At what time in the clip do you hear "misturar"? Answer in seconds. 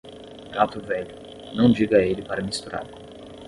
2.41-2.87